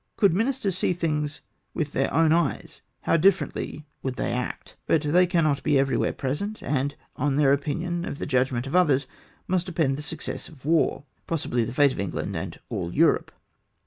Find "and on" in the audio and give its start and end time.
6.63-7.35